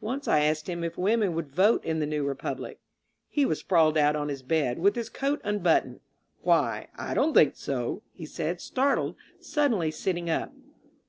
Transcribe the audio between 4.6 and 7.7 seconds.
with his coat unbuttoned. ^^Why, I don't think